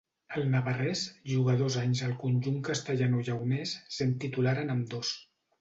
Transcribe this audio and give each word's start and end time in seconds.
El 0.35 0.45
navarrès 0.53 1.03
juga 1.31 1.55
dos 1.59 1.77
anys 1.83 2.01
al 2.09 2.17
conjunt 2.25 2.57
castellanolleonès, 2.71 3.77
sent 3.99 4.19
titular 4.25 4.57
en 4.65 4.79
ambdós. 4.79 5.17